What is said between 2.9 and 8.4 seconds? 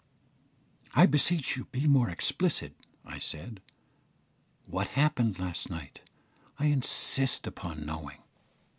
I said; "what happened last night? I insist upon knowing."